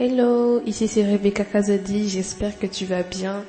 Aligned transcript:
Hello, 0.00 0.62
ici 0.64 0.86
c'est 0.86 1.02
Rebecca 1.02 1.42
Kazadi, 1.44 2.08
j'espère 2.08 2.56
que 2.56 2.68
tu 2.68 2.84
vas 2.84 3.02
bien. 3.02 3.42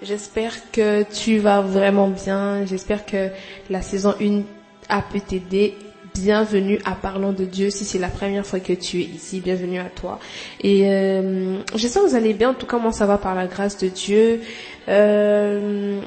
J'espère 0.00 0.70
que 0.70 1.02
tu 1.02 1.38
vas 1.38 1.60
vraiment 1.60 2.06
bien. 2.06 2.64
J'espère 2.66 3.04
que 3.04 3.30
la 3.68 3.82
saison 3.82 4.14
1 4.20 4.42
a 4.88 5.02
pu 5.02 5.20
t'aider. 5.20 5.74
Bienvenue 6.14 6.78
à 6.84 6.92
Parlons 6.92 7.32
de 7.32 7.44
Dieu. 7.44 7.70
Si 7.70 7.84
c'est 7.84 7.98
la 7.98 8.10
première 8.10 8.46
fois 8.46 8.60
que 8.60 8.74
tu 8.74 9.00
es 9.00 9.06
ici, 9.06 9.40
bienvenue 9.40 9.80
à 9.80 9.86
toi. 9.86 10.20
Et 10.62 10.88
euh, 10.88 11.58
j'espère 11.74 12.04
que 12.04 12.10
vous 12.10 12.14
allez 12.14 12.32
bien. 12.32 12.50
En 12.50 12.54
tout 12.54 12.66
cas, 12.66 12.78
moi, 12.78 12.92
ça 12.92 13.06
va 13.06 13.18
par 13.18 13.34
la 13.34 13.48
grâce 13.48 13.76
de 13.78 13.88
Dieu. 13.88 14.40
Euh, 14.86 16.00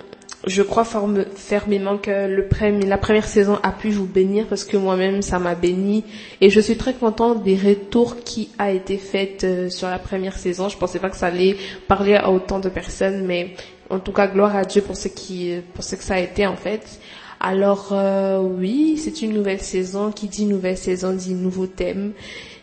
je 0.48 0.64
crois 0.64 0.86
fermement 0.86 1.98
que 1.98 2.88
la 2.88 2.98
première 2.98 3.28
saison 3.28 3.60
a 3.62 3.72
pu 3.72 3.90
vous 3.90 4.06
bénir 4.06 4.48
parce 4.48 4.64
que 4.64 4.76
moi-même 4.76 5.22
ça 5.22 5.38
m'a 5.38 5.54
béni 5.54 6.04
et 6.40 6.50
je 6.50 6.60
suis 6.60 6.78
très 6.78 6.94
contente 6.94 7.44
des 7.44 7.56
retours 7.56 8.18
qui 8.24 8.50
a 8.58 8.72
été 8.72 8.98
fait 8.98 9.44
euh, 9.44 9.70
sur 9.70 9.88
la 9.88 10.00
première 10.00 10.38
saison. 10.38 10.68
Je 10.68 10.78
pensais 10.78 11.00
pas 11.00 11.10
que 11.10 11.18
ça 11.18 11.28
allait 11.28 11.58
parler 11.88 12.16
à 12.16 12.32
autant 12.32 12.60
de 12.60 12.70
personnes, 12.70 13.26
mais 13.26 13.54
en 13.90 14.00
tout 14.00 14.12
cas 14.12 14.28
gloire 14.28 14.56
à 14.56 14.64
Dieu 14.64 14.82
pour 14.82 14.98
ce 14.98 15.10
qui 15.10 15.54
pour 15.76 15.84
ce 15.84 15.96
que 15.96 16.04
ça 16.04 16.16
a 16.16 16.20
été 16.20 16.48
en 16.48 16.56
fait. 16.56 17.00
Alors 17.40 17.90
euh, 17.92 18.40
oui, 18.40 18.98
c'est 18.98 19.22
une 19.22 19.34
nouvelle 19.34 19.62
saison. 19.62 20.12
Qui 20.12 20.28
dit 20.28 20.46
nouvelle 20.46 20.78
saison 20.78 21.14
dit 21.14 21.34
nouveau 21.36 21.68
thème. 21.68 22.14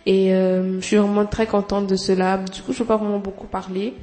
Et 0.06 0.34
euh, 0.34 0.80
je 0.80 0.86
suis 0.86 0.96
vraiment 0.96 1.26
très 1.26 1.46
contente 1.46 1.86
de 1.86 1.96
cela. 1.96 2.38
Du 2.38 2.62
coup, 2.62 2.72
je 2.72 2.78
vais 2.78 2.86
pas 2.86 2.96
vraiment 2.96 3.18
beaucoup 3.18 3.46
parler 3.46 3.94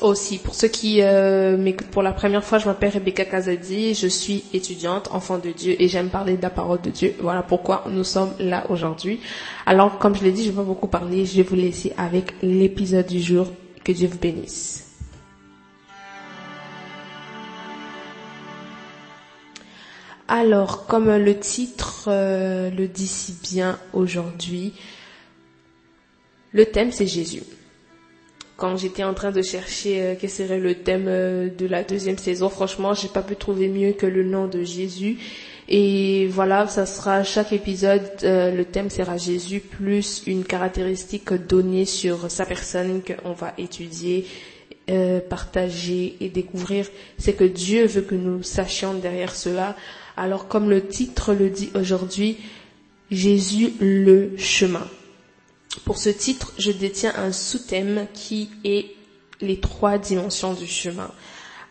aussi. 0.00 0.38
Pour 0.38 0.54
ceux 0.54 0.68
qui 0.68 1.02
euh, 1.02 1.56
m'écoutent 1.56 1.88
pour 1.88 2.02
la 2.02 2.12
première 2.12 2.44
fois, 2.44 2.58
je 2.58 2.66
m'appelle 2.66 2.92
Rebecca 2.92 3.24
Kazadi, 3.24 3.94
je 3.94 4.06
suis 4.06 4.44
étudiante, 4.52 5.08
enfant 5.12 5.38
de 5.38 5.50
Dieu 5.50 5.76
et 5.78 5.88
j'aime 5.88 6.08
parler 6.08 6.36
de 6.36 6.42
la 6.42 6.50
parole 6.50 6.80
de 6.80 6.90
Dieu. 6.90 7.14
Voilà 7.20 7.42
pourquoi 7.42 7.84
nous 7.88 8.04
sommes 8.04 8.32
là 8.38 8.64
aujourd'hui. 8.70 9.20
Alors, 9.66 9.98
comme 9.98 10.14
je 10.14 10.24
l'ai 10.24 10.32
dit, 10.32 10.44
je 10.44 10.50
vais 10.50 10.56
pas 10.56 10.62
beaucoup 10.62 10.88
parler, 10.88 11.26
je 11.26 11.36
vais 11.36 11.42
vous 11.42 11.56
laisser 11.56 11.92
avec 11.96 12.34
l'épisode 12.42 13.06
du 13.06 13.20
jour. 13.20 13.46
Que 13.84 13.90
Dieu 13.92 14.08
vous 14.08 14.18
bénisse. 14.18 14.88
Alors, 20.28 20.86
comme 20.86 21.14
le 21.14 21.38
titre 21.38 22.04
euh, 22.06 22.70
le 22.70 22.86
dit 22.88 23.08
si 23.08 23.34
bien 23.42 23.78
aujourd'hui, 23.92 24.72
le 26.52 26.64
thème 26.64 26.92
c'est 26.92 27.06
Jésus 27.06 27.42
quand 28.56 28.76
j'étais 28.76 29.04
en 29.04 29.14
train 29.14 29.30
de 29.30 29.42
chercher 29.42 30.02
euh, 30.02 30.14
quel 30.18 30.30
serait 30.30 30.58
le 30.58 30.74
thème 30.74 31.06
euh, 31.08 31.48
de 31.48 31.66
la 31.66 31.82
deuxième 31.82 32.18
saison, 32.18 32.48
franchement, 32.48 32.94
j'ai 32.94 33.08
pas 33.08 33.22
pu 33.22 33.36
trouver 33.36 33.68
mieux 33.68 33.92
que 33.92 34.06
le 34.06 34.24
nom 34.24 34.46
de 34.46 34.62
Jésus. 34.62 35.18
Et 35.68 36.26
voilà, 36.28 36.66
ça 36.66 36.86
sera 36.86 37.24
chaque 37.24 37.52
épisode, 37.52 38.02
euh, 38.24 38.50
le 38.50 38.64
thème 38.64 38.90
sera 38.90 39.16
Jésus 39.16 39.60
plus 39.60 40.22
une 40.26 40.44
caractéristique 40.44 41.32
donnée 41.32 41.84
sur 41.84 42.30
sa 42.30 42.44
personne 42.44 43.00
qu'on 43.02 43.32
va 43.32 43.54
étudier, 43.58 44.26
partager 45.30 46.16
et 46.20 46.28
découvrir. 46.28 46.86
C'est 47.16 47.32
que 47.32 47.44
Dieu 47.44 47.86
veut 47.86 48.02
que 48.02 48.14
nous 48.14 48.42
sachions 48.42 48.94
derrière 48.94 49.34
cela. 49.34 49.74
Alors 50.16 50.48
comme 50.48 50.68
le 50.68 50.86
titre 50.86 51.32
le 51.32 51.48
dit 51.48 51.70
aujourd'hui, 51.74 52.36
Jésus 53.10 53.72
le 53.80 54.32
chemin. 54.36 54.86
Pour 55.84 55.96
ce 55.96 56.10
titre, 56.10 56.52
je 56.58 56.70
détiens 56.70 57.12
un 57.16 57.32
sous-thème 57.32 58.06
qui 58.12 58.50
est 58.64 58.86
les 59.40 59.58
trois 59.60 59.98
dimensions 59.98 60.52
du 60.54 60.66
chemin. 60.66 61.10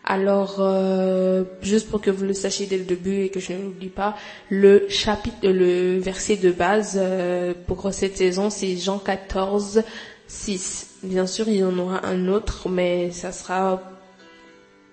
Alors, 0.04 0.56
euh, 0.60 1.44
juste 1.62 1.90
pour 1.90 2.02
que 2.02 2.10
vous 2.10 2.26
le 2.26 2.34
sachiez 2.34 2.66
dès 2.66 2.78
le 2.78 2.84
début 2.86 3.22
et 3.24 3.30
que 3.30 3.40
je 3.40 3.54
ne 3.54 3.62
l'oublie 3.64 3.90
pas, 3.90 4.16
le 4.50 4.88
chapitre, 4.90 5.38
le 5.44 6.00
verset 6.00 6.38
de 6.38 6.52
base 6.52 6.94
euh, 7.00 7.54
pour 7.68 7.94
cette 7.94 8.18
saison, 8.18 8.50
c'est 8.50 8.76
Jean 8.78 8.98
14, 8.98 9.84
6. 10.28 10.88
Bien 11.04 11.28
sûr, 11.28 11.48
il 11.48 11.58
y 11.58 11.64
en 11.64 11.78
aura 11.78 12.06
un 12.06 12.28
autre, 12.28 12.68
mais 12.68 13.12
ça 13.12 13.32
sera 13.32 13.82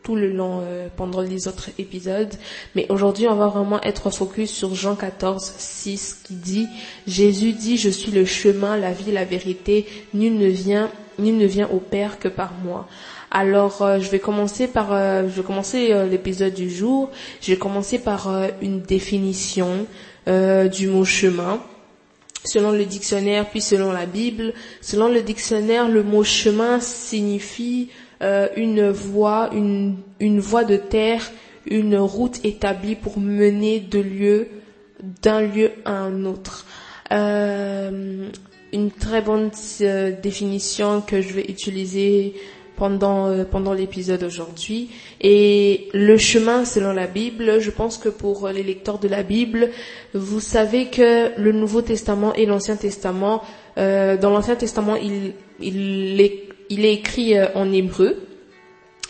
tout 0.09 0.17
le 0.17 0.31
long 0.31 0.63
euh, 0.63 0.89
pendant 0.97 1.21
les 1.21 1.49
autres 1.49 1.69
épisodes. 1.77 2.33
Mais 2.75 2.87
aujourd'hui, 2.89 3.29
on 3.29 3.35
va 3.35 3.49
vraiment 3.49 3.79
être 3.83 4.09
focus 4.09 4.51
sur 4.51 4.75
Jean 4.75 4.97
14, 4.97 5.53
6 5.59 6.23
qui 6.25 6.33
dit, 6.33 6.67
Jésus 7.07 7.53
dit, 7.53 7.77
je 7.77 7.91
suis 7.91 8.11
le 8.11 8.25
chemin, 8.25 8.79
la 8.79 8.93
vie, 8.93 9.13
la 9.13 9.27
vérité, 9.27 9.85
nul 10.15 10.39
ne 10.39 10.47
vient, 10.47 10.91
nul 11.19 11.37
ne 11.37 11.45
vient 11.45 11.69
au 11.69 11.77
Père 11.79 12.19
que 12.19 12.29
par 12.29 12.55
moi. 12.65 12.89
Alors, 13.31 13.83
euh, 13.83 14.01
je 14.01 14.09
vais 14.09 14.19
commencer 14.19 14.67
par, 14.67 14.95
euh, 14.95 15.25
je 15.29 15.43
vais 15.43 15.47
commencer 15.47 15.93
l'épisode 16.11 16.55
du 16.55 16.71
jour. 16.71 17.11
Je 17.43 17.51
vais 17.51 17.59
commencer 17.59 17.99
par 17.99 18.31
une 18.63 18.81
définition 18.81 19.87
du 20.27 20.89
mot 20.89 21.05
chemin 21.05 21.61
selon 22.45 22.73
le 22.73 22.85
dictionnaire, 22.87 23.49
puis 23.51 23.61
selon 23.61 23.93
la 23.93 24.07
Bible. 24.07 24.55
Selon 24.81 25.09
le 25.09 25.21
dictionnaire, 25.21 25.87
le 25.87 26.03
mot 26.03 26.25
chemin 26.25 26.81
signifie 26.81 27.91
euh, 28.23 28.49
une 28.57 28.91
voie, 28.91 29.51
une, 29.53 29.97
une 30.19 30.41
voie 30.41 30.65
de 30.65 30.77
terre, 30.77 31.31
une 31.67 31.97
route 31.97 32.45
établie 32.45 32.97
pour 32.97 33.19
mener 33.19 33.79
de 33.79 34.01
lieu, 34.01 34.49
d'un 35.23 35.43
lieu 35.43 35.71
à 35.85 35.93
un 35.93 36.25
autre. 36.25 36.67
Euh, 37.13 38.29
une 38.73 38.91
très 38.91 39.23
bonne 39.23 39.51
euh, 39.81 40.13
définition 40.21 41.01
que 41.01 41.21
je 41.23 41.33
vais 41.33 41.45
utiliser 41.49 42.35
pendant 42.77 43.45
pendant 43.45 43.73
l'épisode 43.73 44.23
aujourd'hui 44.23 44.91
et 45.21 45.89
le 45.95 46.17
chemin 46.17 46.65
selon 46.65 46.93
la 46.93 47.09
Bible 47.09 47.61
je 47.61 47.71
pense 47.73 47.99
que 47.99 48.09
pour 48.09 48.47
les 48.51 48.63
lecteurs 48.63 49.01
de 49.01 49.09
la 49.09 49.25
Bible 49.25 49.71
vous 50.15 50.39
savez 50.39 50.87
que 50.87 51.37
le 51.41 51.51
Nouveau 51.51 51.83
Testament 51.83 52.35
et 52.35 52.47
l'Ancien 52.47 52.77
Testament 52.77 53.43
dans 53.77 54.31
l'Ancien 54.31 54.55
Testament 54.55 54.95
il 54.95 55.33
il 55.61 56.21
est 56.21 56.48
il 56.71 56.85
est 56.85 56.95
écrit 56.95 57.37
euh, 57.37 57.47
en 57.55 57.71
hébreu. 57.73 58.17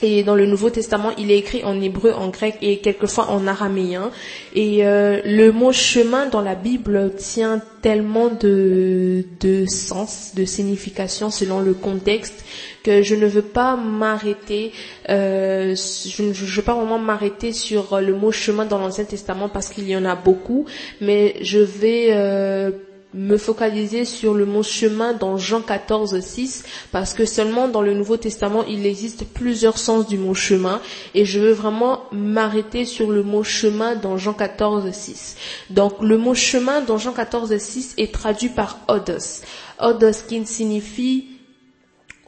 Et 0.00 0.22
dans 0.22 0.36
le 0.36 0.46
Nouveau 0.46 0.70
Testament, 0.70 1.10
il 1.18 1.32
est 1.32 1.38
écrit 1.38 1.64
en 1.64 1.80
hébreu, 1.80 2.12
en 2.12 2.28
grec 2.28 2.56
et 2.62 2.78
quelquefois 2.78 3.30
en 3.30 3.48
araméen. 3.48 4.12
Et 4.54 4.86
euh, 4.86 5.20
le 5.24 5.50
mot 5.50 5.72
chemin 5.72 6.26
dans 6.26 6.40
la 6.40 6.54
Bible 6.54 7.14
tient 7.16 7.60
tellement 7.82 8.28
de, 8.28 9.24
de 9.40 9.66
sens, 9.66 10.34
de 10.36 10.44
signification 10.44 11.30
selon 11.30 11.58
le 11.58 11.74
contexte 11.74 12.44
que 12.84 13.02
je 13.02 13.16
ne 13.16 13.26
veux 13.26 13.42
pas 13.42 13.74
m'arrêter, 13.74 14.70
euh, 15.08 15.74
je 15.74 16.22
ne 16.22 16.32
veux 16.32 16.62
pas 16.62 16.74
vraiment 16.74 17.00
m'arrêter 17.00 17.52
sur 17.52 18.00
le 18.00 18.14
mot 18.14 18.30
chemin 18.30 18.66
dans 18.66 18.78
l'Ancien 18.78 19.04
Testament 19.04 19.48
parce 19.48 19.68
qu'il 19.68 19.88
y 19.88 19.96
en 19.96 20.04
a 20.04 20.14
beaucoup, 20.14 20.64
mais 21.00 21.34
je 21.40 21.58
vais 21.58 22.72
me 23.14 23.38
focaliser 23.38 24.04
sur 24.04 24.34
le 24.34 24.44
mot 24.44 24.62
chemin 24.62 25.14
dans 25.14 25.38
Jean 25.38 25.62
14, 25.62 26.20
6, 26.20 26.64
parce 26.92 27.14
que 27.14 27.24
seulement 27.24 27.68
dans 27.68 27.80
le 27.80 27.94
Nouveau 27.94 28.18
Testament, 28.18 28.64
il 28.64 28.86
existe 28.86 29.24
plusieurs 29.24 29.78
sens 29.78 30.06
du 30.06 30.18
mot 30.18 30.34
chemin, 30.34 30.80
et 31.14 31.24
je 31.24 31.40
veux 31.40 31.52
vraiment 31.52 32.02
m'arrêter 32.12 32.84
sur 32.84 33.10
le 33.10 33.22
mot 33.22 33.42
chemin 33.42 33.94
dans 33.96 34.18
Jean 34.18 34.34
14, 34.34 34.90
6. 34.92 35.36
Donc, 35.70 36.02
le 36.02 36.18
mot 36.18 36.34
chemin 36.34 36.82
dans 36.82 36.98
Jean 36.98 37.12
14, 37.12 37.56
6 37.56 37.94
est 37.96 38.12
traduit 38.12 38.50
par 38.50 38.78
odos. 38.88 39.42
Odos 39.80 40.22
qui 40.28 40.44
signifie 40.44 41.28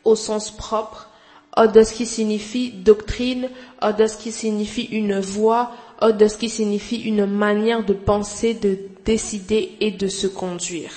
au 0.04 0.16
sens 0.16 0.50
propre, 0.50 1.10
odos 1.56 1.92
qui 1.92 2.06
signifie 2.06 2.70
doctrine, 2.70 3.50
odos 3.82 4.16
qui 4.18 4.32
signifie 4.32 4.84
une 4.84 5.20
voie, 5.20 5.72
odos 6.00 6.38
qui 6.38 6.48
signifie 6.48 7.02
une 7.02 7.26
manière 7.26 7.84
de 7.84 7.92
penser, 7.92 8.54
de 8.54 8.78
décider 9.04 9.72
et 9.80 9.90
de 9.90 10.08
se 10.08 10.26
conduire. 10.26 10.90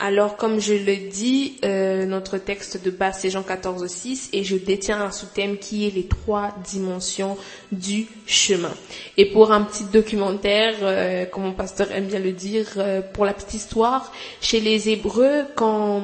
Alors, 0.00 0.36
comme 0.36 0.60
je 0.60 0.74
le 0.74 1.10
dis, 1.10 1.58
euh, 1.64 2.06
notre 2.06 2.38
texte 2.38 2.82
de 2.84 2.90
base 2.90 3.18
c'est 3.20 3.30
Jean 3.30 3.42
14, 3.42 3.84
6 3.84 4.30
et 4.32 4.44
je 4.44 4.56
détiens 4.56 5.00
un 5.00 5.10
sous-thème 5.10 5.58
qui 5.58 5.88
est 5.88 5.90
les 5.90 6.06
trois 6.06 6.54
dimensions 6.64 7.36
du 7.72 8.06
chemin. 8.24 8.72
Et 9.16 9.26
pour 9.26 9.50
un 9.50 9.62
petit 9.62 9.82
documentaire, 9.84 10.76
euh, 10.82 11.24
comme 11.26 11.42
mon 11.42 11.52
pasteur 11.52 11.90
aime 11.90 12.06
bien 12.06 12.20
le 12.20 12.30
dire, 12.30 12.66
euh, 12.76 13.02
pour 13.02 13.24
la 13.24 13.32
petite 13.34 13.54
histoire, 13.54 14.12
chez 14.40 14.60
les 14.60 14.88
Hébreux, 14.88 15.46
quand 15.56 16.00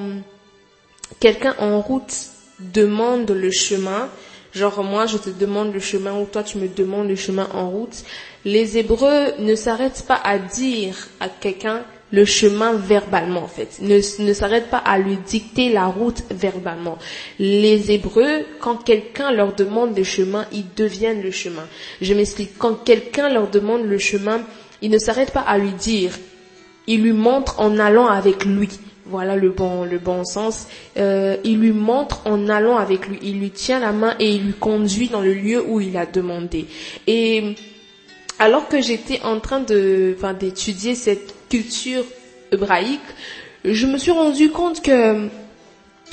quelqu'un 1.20 1.54
en 1.60 1.80
route 1.80 2.14
demande 2.58 3.30
le 3.30 3.52
chemin, 3.52 4.08
genre 4.52 4.82
moi 4.82 5.06
je 5.06 5.18
te 5.18 5.30
demande 5.30 5.72
le 5.72 5.78
chemin 5.78 6.18
ou 6.18 6.24
toi 6.24 6.42
tu 6.42 6.58
me 6.58 6.66
demandes 6.66 7.08
le 7.08 7.16
chemin 7.16 7.48
en 7.54 7.70
route, 7.70 8.04
les 8.44 8.78
Hébreux 8.78 9.32
ne 9.38 9.54
s'arrêtent 9.54 10.04
pas 10.06 10.20
à 10.22 10.38
dire 10.38 11.08
à 11.20 11.28
quelqu'un 11.28 11.82
le 12.12 12.24
chemin 12.24 12.74
verbalement 12.74 13.42
en 13.42 13.48
fait, 13.48 13.80
ne, 13.80 13.96
ne 14.22 14.32
s'arrêtent 14.32 14.70
pas 14.70 14.78
à 14.78 14.98
lui 14.98 15.16
dicter 15.26 15.72
la 15.72 15.86
route 15.86 16.22
verbalement. 16.30 16.98
Les 17.38 17.90
Hébreux, 17.90 18.44
quand 18.60 18.76
quelqu'un 18.76 19.32
leur 19.32 19.54
demande 19.54 19.96
le 19.96 20.04
chemin, 20.04 20.46
ils 20.52 20.66
deviennent 20.76 21.22
le 21.22 21.32
chemin. 21.32 21.66
Je 22.00 22.14
m'explique, 22.14 22.56
quand 22.56 22.84
quelqu'un 22.84 23.30
leur 23.30 23.50
demande 23.50 23.84
le 23.84 23.98
chemin, 23.98 24.42
ils 24.80 24.90
ne 24.90 24.98
s'arrêtent 24.98 25.32
pas 25.32 25.40
à 25.40 25.58
lui 25.58 25.72
dire, 25.72 26.12
ils 26.86 27.02
lui 27.02 27.12
montrent 27.12 27.58
en 27.58 27.78
allant 27.78 28.06
avec 28.06 28.44
lui. 28.44 28.68
Voilà 29.06 29.36
le 29.36 29.50
bon, 29.50 29.84
le 29.84 29.98
bon 29.98 30.24
sens. 30.24 30.66
Euh, 30.96 31.36
il 31.44 31.58
lui 31.58 31.72
montre 31.72 32.22
en 32.26 32.48
allant 32.48 32.76
avec 32.76 33.06
lui. 33.06 33.18
Il 33.22 33.38
lui 33.38 33.50
tient 33.50 33.78
la 33.78 33.92
main 33.92 34.14
et 34.18 34.30
il 34.30 34.44
lui 34.44 34.52
conduit 34.54 35.08
dans 35.08 35.20
le 35.20 35.34
lieu 35.34 35.62
où 35.66 35.80
il 35.80 35.96
a 35.96 36.06
demandé. 36.06 36.66
Et 37.06 37.54
alors 38.38 38.68
que 38.68 38.80
j'étais 38.80 39.20
en 39.22 39.40
train 39.40 39.60
de, 39.60 40.14
enfin, 40.16 40.34
d'étudier 40.34 40.94
cette 40.94 41.34
culture 41.48 42.04
hébraïque, 42.52 43.00
je 43.64 43.86
me 43.86 43.96
suis 43.98 44.10
rendu 44.10 44.50
compte 44.50 44.82
que 44.82 45.28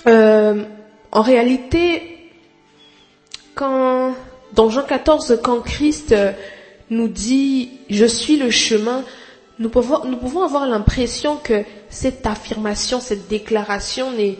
euh, 0.07 0.63
en 1.11 1.21
réalité, 1.21 2.29
quand 3.55 4.15
dans 4.53 4.69
Jean 4.69 4.83
14, 4.83 5.39
quand 5.43 5.61
Christ 5.61 6.15
nous 6.89 7.07
dit 7.07 7.71
je 7.89 8.05
suis 8.05 8.37
le 8.37 8.49
chemin, 8.51 9.03
nous 9.59 9.69
pouvons, 9.69 10.05
nous 10.05 10.17
pouvons 10.17 10.43
avoir 10.43 10.65
l'impression 10.67 11.37
que 11.37 11.63
cette 11.89 12.25
affirmation, 12.25 12.99
cette 12.99 13.27
déclaration 13.27 14.11
n'est, 14.11 14.37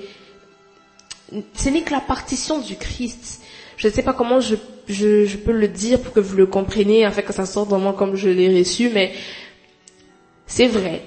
ce 1.54 1.69
n'est 1.69 1.81
que 1.81 1.92
la 1.92 2.00
partition 2.01 2.60
du 2.60 2.75
Christ. 2.75 3.41
Je 3.81 3.88
ne 3.88 3.94
sais 3.94 4.04
pas 4.04 4.13
comment 4.13 4.39
je, 4.39 4.54
je, 4.88 5.38
peux 5.38 5.51
le 5.51 5.68
dire 5.68 6.00
pour 6.00 6.13
que 6.13 6.19
vous 6.19 6.38
le 6.38 6.45
compreniez, 6.45 7.04
afin 7.04 7.24
que 7.24 7.33
ça 7.33 7.48
sorte 7.48 7.72
vraiment 7.72 7.94
comme 7.94 8.16
je 8.16 8.30
l'ai 8.30 8.56
reçu, 8.60 8.92
mais 8.94 9.12
c'est 10.45 10.68
vrai. 10.68 11.01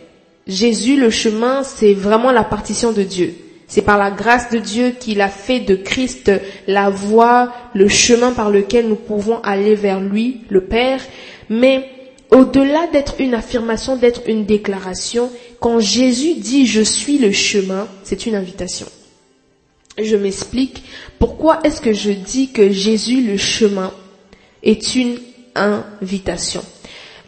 Jésus, 0.49 0.97
le 0.97 1.09
chemin, 1.09 1.63
c'est 1.63 1.95
vraiment 1.95 2.33
la 2.33 2.43
partition 2.43 2.91
de 2.91 3.05
Dieu. 3.05 3.33
C'est 3.69 3.83
par 3.83 3.97
la 3.97 4.11
grâce 4.11 4.51
de 4.51 4.59
Dieu 4.59 4.91
qu'il 4.99 5.21
a 5.21 5.29
fait 5.29 5.61
de 5.61 5.77
Christ 5.77 6.33
la 6.67 6.91
voie, 6.91 7.53
le 7.75 7.87
chemin 7.87 8.33
par 8.33 8.51
lequel 8.51 8.89
nous 8.89 8.97
pouvons 8.97 9.41
aller 9.43 9.77
vers 9.77 10.01
lui, 10.01 10.41
le 10.49 10.63
Père. 10.65 11.01
Mais 11.49 11.89
au-delà 12.33 12.89
d'être 12.89 13.21
une 13.21 13.35
affirmation, 13.35 13.95
d'être 13.95 14.23
une 14.27 14.47
déclaration, 14.47 15.31
quand 15.61 15.79
Jésus 15.79 16.35
dit 16.35 16.67
je 16.67 16.81
suis 16.81 17.19
le 17.19 17.31
chemin, 17.31 17.87
c'est 18.03 18.27
une 18.27 18.35
invitation. 18.35 18.87
Je 19.99 20.17
m'explique. 20.17 20.83
Pourquoi 21.19 21.61
est-ce 21.65 21.81
que 21.81 21.93
je 21.93 22.11
dis 22.11 22.51
que 22.51 22.71
Jésus 22.71 23.23
le 23.23 23.37
chemin 23.37 23.93
est 24.63 24.97
une 24.97 25.19
invitation? 25.55 26.65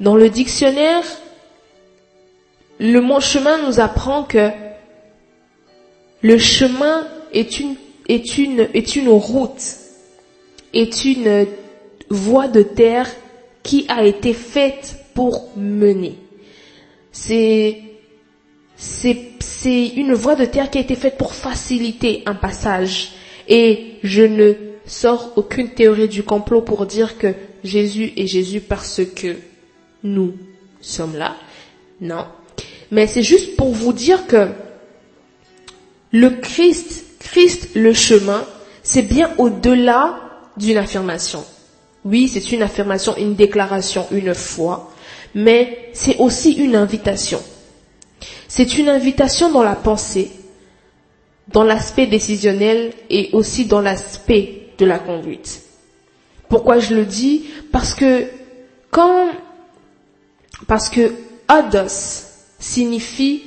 Dans 0.00 0.16
le 0.16 0.28
dictionnaire, 0.28 1.04
le 2.78 3.00
mot 3.00 3.20
chemin 3.20 3.66
nous 3.66 3.80
apprend 3.80 4.24
que 4.24 4.50
le 6.22 6.38
chemin 6.38 7.06
est 7.32 7.60
une, 7.60 7.76
est 8.08 8.38
une, 8.38 8.68
est 8.74 8.96
une 8.96 9.08
route, 9.08 9.62
est 10.74 11.04
une 11.04 11.46
voie 12.10 12.48
de 12.48 12.62
terre 12.62 13.08
qui 13.62 13.86
a 13.88 14.04
été 14.04 14.32
faite 14.32 15.04
pour 15.14 15.50
mener. 15.56 16.18
C'est, 17.12 17.80
c'est, 18.76 19.35
c'est 19.66 19.88
une 19.96 20.14
voie 20.14 20.36
de 20.36 20.44
terre 20.44 20.70
qui 20.70 20.78
a 20.78 20.80
été 20.80 20.94
faite 20.94 21.18
pour 21.18 21.34
faciliter 21.34 22.22
un 22.26 22.36
passage. 22.36 23.14
Et 23.48 23.94
je 24.04 24.22
ne 24.22 24.52
sors 24.86 25.32
aucune 25.34 25.70
théorie 25.70 26.06
du 26.06 26.22
complot 26.22 26.60
pour 26.60 26.86
dire 26.86 27.18
que 27.18 27.34
Jésus 27.64 28.12
est 28.16 28.28
Jésus 28.28 28.60
parce 28.60 29.00
que 29.04 29.34
nous 30.04 30.34
sommes 30.80 31.16
là. 31.16 31.34
Non. 32.00 32.26
Mais 32.92 33.08
c'est 33.08 33.24
juste 33.24 33.56
pour 33.56 33.72
vous 33.72 33.92
dire 33.92 34.28
que 34.28 34.50
le 36.12 36.30
Christ, 36.30 37.04
Christ 37.18 37.70
le 37.74 37.92
chemin, 37.92 38.44
c'est 38.84 39.02
bien 39.02 39.32
au-delà 39.36 40.20
d'une 40.56 40.76
affirmation. 40.76 41.44
Oui, 42.04 42.28
c'est 42.28 42.52
une 42.52 42.62
affirmation, 42.62 43.16
une 43.16 43.34
déclaration, 43.34 44.06
une 44.12 44.32
foi, 44.32 44.92
mais 45.34 45.90
c'est 45.92 46.18
aussi 46.18 46.52
une 46.52 46.76
invitation. 46.76 47.42
C'est 48.56 48.78
une 48.78 48.88
invitation 48.88 49.50
dans 49.50 49.62
la 49.62 49.74
pensée, 49.74 50.30
dans 51.48 51.62
l'aspect 51.62 52.06
décisionnel 52.06 52.94
et 53.10 53.28
aussi 53.34 53.66
dans 53.66 53.82
l'aspect 53.82 54.68
de 54.78 54.86
la 54.86 54.98
conduite. 54.98 55.60
Pourquoi 56.48 56.78
je 56.78 56.94
le 56.94 57.04
dis? 57.04 57.44
Parce 57.70 57.92
que 57.92 58.24
quand, 58.90 59.28
parce 60.66 60.88
que 60.88 61.12
odos 61.50 62.28
signifie 62.58 63.42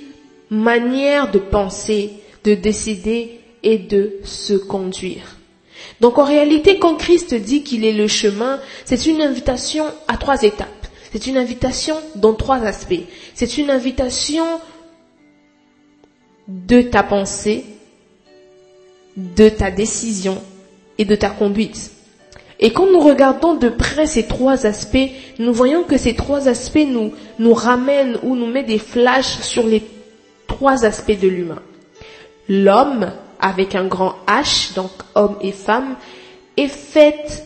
manière 0.51 1.31
de 1.31 1.39
penser, 1.39 2.11
de 2.43 2.53
décider 2.53 3.39
et 3.63 3.79
de 3.79 4.17
se 4.23 4.53
conduire. 4.53 5.37
Donc 6.01 6.19
en 6.19 6.23
réalité, 6.23 6.77
quand 6.77 6.93
Christ 6.97 7.33
dit 7.33 7.63
qu'il 7.63 7.83
est 7.83 7.93
le 7.93 8.07
chemin, 8.07 8.59
c'est 8.85 9.07
une 9.07 9.23
invitation 9.23 9.85
à 10.07 10.17
trois 10.17 10.43
étapes. 10.43 10.67
C'est 11.11 11.25
une 11.25 11.37
invitation 11.37 11.95
dans 12.13 12.35
trois 12.35 12.59
aspects. 12.59 13.07
C'est 13.33 13.57
une 13.57 13.71
invitation 13.71 14.45
de 16.49 16.81
ta 16.81 17.03
pensée, 17.03 17.63
de 19.15 19.49
ta 19.49 19.69
décision 19.69 20.41
et 20.97 21.05
de 21.05 21.15
ta 21.15 21.29
conduite. 21.29 21.91
Et 22.59 22.73
quand 22.73 22.87
nous 22.91 22.99
regardons 22.99 23.55
de 23.55 23.69
près 23.69 24.07
ces 24.07 24.25
trois 24.25 24.65
aspects, 24.65 25.09
nous 25.37 25.53
voyons 25.53 25.83
que 25.83 25.97
ces 25.97 26.15
trois 26.15 26.49
aspects 26.49 26.87
nous, 26.87 27.53
ramènent 27.53 28.17
ou 28.23 28.35
nous 28.35 28.47
mettent 28.47 28.65
des 28.65 28.79
flashs 28.79 29.39
sur 29.41 29.65
les 29.65 29.83
trois 30.47 30.85
aspects 30.85 31.17
de 31.17 31.27
l'humain. 31.27 31.61
L'homme, 32.49 33.11
avec 33.39 33.75
un 33.75 33.85
grand 33.85 34.15
H, 34.27 34.73
donc 34.73 34.91
homme 35.15 35.37
et 35.41 35.51
femme, 35.51 35.95
est 36.57 36.67
fait 36.67 37.45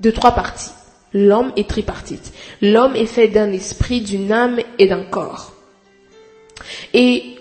de 0.00 0.10
trois 0.10 0.32
parties. 0.32 0.70
L'homme 1.12 1.52
est 1.56 1.68
tripartite. 1.68 2.32
L'homme 2.62 2.94
est 2.94 3.06
fait 3.06 3.28
d'un 3.28 3.50
esprit, 3.52 4.00
d'une 4.00 4.30
âme 4.32 4.60
et 4.78 4.86
d'un 4.86 5.02
corps. 5.02 5.52
Et 6.94 7.37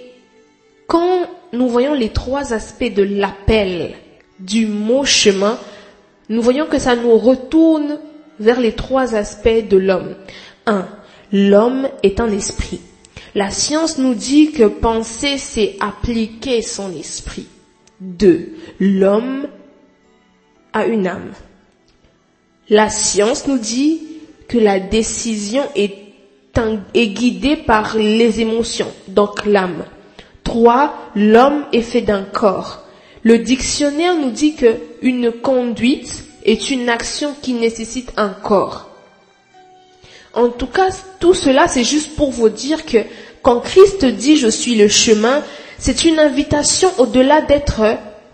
nous 1.53 1.67
voyons 1.67 1.94
les 1.94 2.09
trois 2.09 2.53
aspects 2.53 2.94
de 2.94 3.03
l'appel 3.03 3.95
du 4.39 4.67
mot 4.67 5.05
chemin, 5.05 5.57
nous 6.29 6.41
voyons 6.41 6.65
que 6.65 6.79
ça 6.79 6.95
nous 6.95 7.17
retourne 7.17 7.99
vers 8.39 8.59
les 8.59 8.73
trois 8.73 9.15
aspects 9.15 9.67
de 9.69 9.77
l'homme. 9.77 10.15
Un, 10.65 10.88
l'homme 11.31 11.88
est 12.03 12.19
un 12.19 12.29
esprit. 12.31 12.81
La 13.35 13.49
science 13.49 13.97
nous 13.97 14.13
dit 14.13 14.51
que 14.51 14.63
penser, 14.63 15.38
c'est 15.38 15.75
appliquer 15.79 16.61
son 16.61 16.91
esprit. 16.95 17.47
2. 18.01 18.53
L'homme 18.79 19.47
a 20.73 20.85
une 20.85 21.07
âme. 21.07 21.31
La 22.69 22.89
science 22.89 23.47
nous 23.47 23.57
dit 23.57 24.01
que 24.47 24.57
la 24.57 24.79
décision 24.79 25.63
est 25.75 27.07
guidée 27.07 27.57
par 27.57 27.97
les 27.97 28.41
émotions, 28.41 28.91
donc 29.07 29.45
l'âme. 29.45 29.85
3. 30.47 31.11
L'homme 31.15 31.65
est 31.73 31.81
fait 31.81 32.01
d'un 32.01 32.23
corps. 32.23 32.83
Le 33.23 33.38
dictionnaire 33.38 34.15
nous 34.15 34.31
dit 34.31 34.55
que 34.55 34.77
une 35.01 35.33
conduite 35.33 36.23
est 36.45 36.69
une 36.71 36.88
action 36.88 37.35
qui 37.41 37.51
nécessite 37.51 38.13
un 38.15 38.29
corps. 38.29 38.89
En 40.33 40.47
tout 40.47 40.67
cas, 40.67 40.88
tout 41.19 41.33
cela, 41.33 41.67
c'est 41.67 41.83
juste 41.83 42.15
pour 42.15 42.31
vous 42.31 42.47
dire 42.47 42.85
que 42.85 42.99
quand 43.41 43.59
Christ 43.59 44.05
dit 44.05 44.38
je 44.38 44.47
suis 44.47 44.75
le 44.75 44.88
chemin, 44.88 45.44
c'est 45.77 46.06
une 46.06 46.18
invitation 46.18 46.89
au-delà 46.97 47.42
d'être 47.42 47.81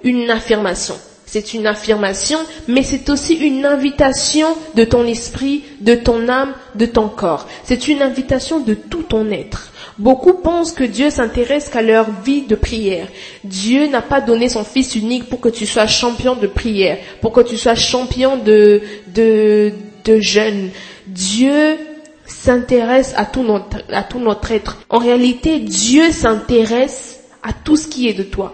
une 0.03 0.29
affirmation. 0.29 0.95
C'est 1.25 1.55
une 1.55 1.65
affirmation, 1.65 2.37
mais 2.67 2.83
c'est 2.83 3.09
aussi 3.09 3.33
une 3.33 3.65
invitation 3.65 4.55
de 4.75 4.83
ton 4.83 5.07
esprit, 5.07 5.63
de 5.81 5.95
ton 5.95 6.29
âme, 6.29 6.53
de 6.75 6.85
ton 6.85 7.09
corps. 7.09 7.47
C'est 7.63 7.87
une 7.87 8.03
invitation 8.03 8.59
de 8.59 8.75
tout 8.75 9.01
ton 9.01 9.31
être. 9.31 9.72
Beaucoup 9.97 10.33
pensent 10.33 10.71
que 10.71 10.83
Dieu 10.83 11.09
s'intéresse 11.09 11.69
qu'à 11.69 11.81
leur 11.81 12.09
vie 12.21 12.41
de 12.41 12.55
prière. 12.55 13.07
Dieu 13.43 13.87
n'a 13.87 14.01
pas 14.01 14.21
donné 14.21 14.49
son 14.49 14.63
Fils 14.63 14.95
unique 14.95 15.29
pour 15.29 15.39
que 15.39 15.49
tu 15.49 15.65
sois 15.65 15.87
champion 15.87 16.35
de 16.35 16.47
prière, 16.47 16.97
pour 17.21 17.31
que 17.31 17.41
tu 17.41 17.57
sois 17.57 17.75
champion 17.75 18.37
de, 18.37 18.81
de, 19.07 19.71
de 20.05 20.19
jeûne. 20.19 20.69
Dieu 21.07 21.77
s'intéresse 22.25 23.13
à 23.17 23.25
tout 23.25 23.43
notre, 23.43 23.83
à 23.89 24.03
tout 24.03 24.19
notre 24.19 24.51
être. 24.51 24.79
En 24.89 24.97
réalité, 24.97 25.59
Dieu 25.59 26.11
s'intéresse 26.11 27.21
à 27.43 27.53
tout 27.53 27.75
ce 27.75 27.87
qui 27.87 28.07
est 28.07 28.13
de 28.13 28.23
toi. 28.23 28.53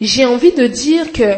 J'ai 0.00 0.26
envie 0.26 0.52
de 0.52 0.66
dire 0.66 1.12
que 1.12 1.32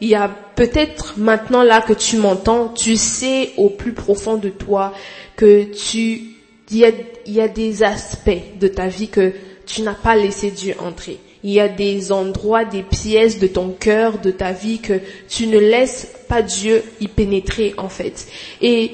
il 0.00 0.08
y 0.08 0.14
a 0.16 0.28
peut-être 0.56 1.14
maintenant 1.16 1.62
là 1.62 1.80
que 1.80 1.92
tu 1.92 2.16
m'entends, 2.16 2.68
tu 2.68 2.96
sais 2.96 3.52
au 3.56 3.70
plus 3.70 3.92
profond 3.92 4.36
de 4.36 4.48
toi 4.48 4.92
que 5.36 5.62
tu, 5.62 6.31
il 6.72 7.34
y 7.34 7.40
a, 7.40 7.48
des 7.48 7.82
aspects 7.82 8.58
de 8.58 8.68
ta 8.68 8.88
vie 8.88 9.08
que 9.08 9.32
tu 9.66 9.82
n'as 9.82 9.94
pas 9.94 10.16
laissé 10.16 10.50
Dieu 10.50 10.74
entrer. 10.78 11.18
Il 11.44 11.50
y 11.50 11.60
a 11.60 11.68
des 11.68 12.12
endroits, 12.12 12.64
des 12.64 12.82
pièces 12.82 13.38
de 13.38 13.46
ton 13.46 13.70
cœur, 13.70 14.18
de 14.18 14.30
ta 14.30 14.52
vie 14.52 14.78
que 14.78 15.00
tu 15.28 15.46
ne 15.46 15.58
laisses 15.58 16.08
pas 16.28 16.42
Dieu 16.42 16.82
y 17.00 17.08
pénétrer 17.08 17.74
en 17.76 17.88
fait. 17.88 18.26
Et 18.60 18.92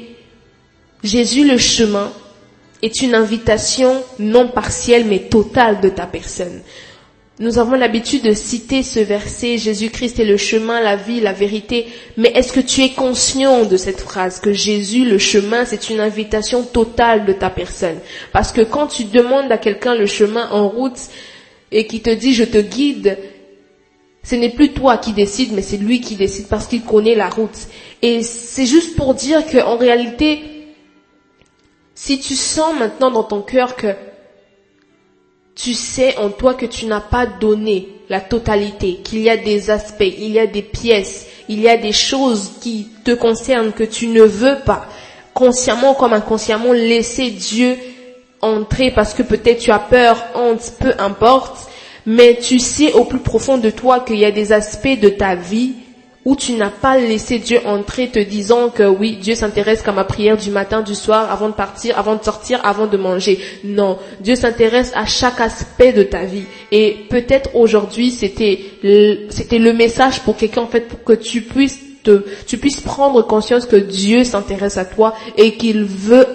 Jésus 1.05 1.47
le 1.47 1.59
chemin 1.59 2.13
est 2.83 3.01
une 3.03 3.15
invitation 3.15 4.03
non 4.19 4.49
partielle 4.49 5.05
mais 5.07 5.21
totale 5.21 5.81
de 5.81 5.89
ta 5.89 6.07
personne. 6.07 6.63
Nous 7.41 7.61
avons 7.61 7.77
l'habitude 7.77 8.23
de 8.25 8.33
citer 8.33 8.83
ce 8.83 8.99
verset, 8.99 9.59
Jésus-Christ 9.59 10.19
est 10.19 10.25
le 10.25 10.37
chemin, 10.37 10.81
la 10.81 10.97
vie, 10.97 11.21
la 11.21 11.33
vérité, 11.33 11.87
mais 12.17 12.31
est-ce 12.35 12.53
que 12.53 12.59
tu 12.59 12.83
es 12.83 12.89
conscient 12.91 13.65
de 13.65 13.77
cette 13.77 14.01
phrase, 14.01 14.41
que 14.41 14.53
Jésus, 14.53 15.05
le 15.05 15.19
chemin, 15.19 15.65
c'est 15.65 15.89
une 15.89 16.01
invitation 16.01 16.65
totale 16.65 17.27
de 17.27 17.33
ta 17.33 17.49
personne? 17.49 17.99
Parce 18.33 18.51
que 18.51 18.63
quand 18.63 18.89
tu 18.89 19.05
demandes 19.05 19.53
à 19.53 19.59
quelqu'un 19.59 19.95
le 19.95 20.07
chemin 20.07 20.51
en 20.51 20.69
route 20.69 20.99
et 21.71 21.87
qui 21.87 22.01
te 22.01 22.11
dit 22.11 22.35
je 22.35 22.43
te 22.43 22.59
guide, 22.59 23.17
ce 24.25 24.35
n'est 24.35 24.51
plus 24.51 24.73
toi 24.73 24.99
qui 24.99 25.13
décides, 25.13 25.53
mais 25.53 25.63
c'est 25.63 25.77
lui 25.77 26.01
qui 26.01 26.17
décide 26.17 26.49
parce 26.49 26.67
qu'il 26.67 26.83
connaît 26.83 27.15
la 27.15 27.29
route. 27.29 27.69
Et 28.03 28.23
c'est 28.23 28.67
juste 28.67 28.97
pour 28.97 29.15
dire 29.15 29.47
qu'en 29.47 29.77
réalité, 29.77 30.41
si 31.95 32.19
tu 32.19 32.35
sens 32.35 32.75
maintenant 32.77 33.13
dans 33.13 33.23
ton 33.23 33.43
cœur 33.43 33.77
que 33.77 33.95
tu 35.59 35.75
sais 35.75 36.17
en 36.19 36.31
toi 36.31 36.55
que 36.55 36.67
tu 36.67 36.87
n'as 36.87 37.01
pas 37.01 37.27
donné 37.27 37.89
la 38.09 38.21
totalité, 38.21 39.01
qu'il 39.03 39.21
y 39.21 39.29
a 39.29 39.37
des 39.37 39.71
aspects, 39.71 40.03
il 40.19 40.31
y 40.31 40.39
a 40.39 40.47
des 40.47 40.63
pièces, 40.63 41.27
il 41.49 41.61
y 41.61 41.69
a 41.69 41.77
des 41.77 41.93
choses 41.93 42.53
qui 42.61 42.89
te 43.05 43.11
concernent 43.11 43.73
que 43.73 43.83
tu 43.85 44.07
ne 44.07 44.23
veux 44.23 44.59
pas, 44.65 44.87
consciemment 45.35 45.95
comme 45.95 46.13
inconsciemment, 46.13 46.73
laisser 46.73 47.31
Dieu 47.31 47.77
entrer 48.41 48.93
parce 48.93 49.15
que 49.15 49.23
peut-être 49.23 49.59
tu 49.59 49.73
as 49.73 49.81
peur, 49.81 50.25
honte, 50.37 50.73
peu 50.79 50.93
importe, 50.99 51.69
mais 52.07 52.39
tu 52.41 52.61
sais 52.61 52.93
au 52.93 53.05
plus 53.05 53.19
profond 53.19 53.59
de 53.59 53.71
toi 53.71 54.01
qu'il 54.01 54.17
y 54.19 54.25
a 54.25 54.31
des 54.31 54.53
aspects 54.53 54.99
de 55.01 55.09
ta 55.09 55.35
vie 55.35 55.73
où 56.29 56.37
tu 56.37 56.53
n'as 56.53 56.69
pas 56.69 56.99
laissé 56.99 57.39
Dieu 57.39 57.59
entrer 57.65 58.09
te 58.09 58.19
disant 58.19 58.69
que 58.69 58.83
oui, 58.83 59.17
Dieu 59.17 59.35
s'intéresse 59.35 59.81
qu'à 59.81 59.93
ma 59.93 60.05
prière 60.05 60.37
du 60.37 60.51
matin, 60.51 60.83
du 60.83 60.95
soir, 60.95 61.33
avant 61.33 61.49
de 61.49 61.55
partir, 61.55 61.99
avant 61.99 62.17
de 62.17 62.23
sortir, 62.23 62.61
avant 62.65 62.87
de 62.87 62.99
manger. 62.99 63.41
Non, 63.65 63.99
Dieu 64.21 64.35
s'intéresse 64.35 64.93
à 64.95 65.07
chaque 65.07 65.41
aspect 65.41 65.95
de 65.95 66.03
ta 66.03 66.25
vie. 66.25 66.45
Et 66.71 66.99
peut-être 67.09 67.57
aujourd'hui, 67.57 68.11
c'était 68.11 68.61
le 68.83 69.73
message 69.73 70.21
pour 70.21 70.37
quelqu'un 70.37 70.61
en 70.61 70.67
fait 70.67 70.87
pour 70.87 71.03
que 71.03 71.15
tu 71.15 71.41
puisses 71.41 71.79
te, 72.05 72.23
tu 72.47 72.59
puisses 72.59 72.83
prendre 72.83 73.23
conscience 73.23 73.65
que 73.65 73.77
Dieu 73.77 74.23
s'intéresse 74.25 74.77
à 74.77 74.85
toi 74.85 75.15
et 75.39 75.55
qu'il 75.55 75.85
veut 75.85 76.27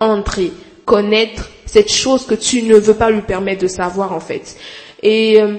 entrer, 0.00 0.52
connaître 0.86 1.50
cette 1.66 1.92
chose 1.92 2.24
que 2.24 2.34
tu 2.34 2.62
ne 2.62 2.76
veux 2.76 2.94
pas 2.94 3.10
lui 3.10 3.20
permettre 3.20 3.60
de 3.60 3.68
savoir 3.68 4.14
en 4.14 4.20
fait. 4.20 4.56
Et 5.02 5.38
euh, 5.38 5.56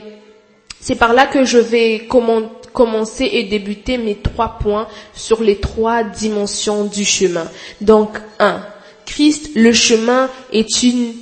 c'est 0.79 0.95
par 0.95 1.13
là 1.13 1.27
que 1.27 1.45
je 1.45 1.59
vais 1.59 1.99
commenter 1.99 2.58
commencer 2.73 3.29
et 3.31 3.43
débuter 3.43 3.97
mes 3.97 4.15
trois 4.15 4.57
points 4.59 4.87
sur 5.13 5.41
les 5.43 5.57
trois 5.57 6.03
dimensions 6.03 6.85
du 6.85 7.05
chemin. 7.05 7.47
Donc, 7.81 8.17
un, 8.39 8.61
Christ, 9.05 9.51
le 9.55 9.73
chemin 9.73 10.29
est 10.53 10.83
une, 10.83 11.13